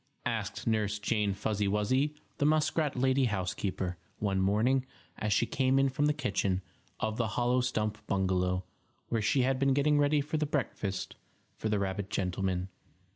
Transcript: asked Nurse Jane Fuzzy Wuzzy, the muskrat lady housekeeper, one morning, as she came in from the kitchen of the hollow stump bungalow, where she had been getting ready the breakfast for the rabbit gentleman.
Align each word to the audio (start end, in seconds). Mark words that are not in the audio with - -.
asked 0.25 0.65
Nurse 0.65 0.97
Jane 0.97 1.35
Fuzzy 1.35 1.67
Wuzzy, 1.67 2.15
the 2.39 2.45
muskrat 2.47 2.95
lady 2.95 3.25
housekeeper, 3.25 3.97
one 4.17 4.41
morning, 4.41 4.83
as 5.19 5.31
she 5.31 5.45
came 5.45 5.77
in 5.77 5.89
from 5.89 6.07
the 6.07 6.11
kitchen 6.13 6.63
of 6.99 7.17
the 7.17 7.27
hollow 7.37 7.61
stump 7.61 7.99
bungalow, 8.07 8.63
where 9.09 9.21
she 9.21 9.43
had 9.43 9.59
been 9.59 9.75
getting 9.75 9.99
ready 9.99 10.19
the 10.19 10.45
breakfast 10.47 11.17
for 11.55 11.69
the 11.69 11.77
rabbit 11.77 12.09
gentleman. 12.09 12.67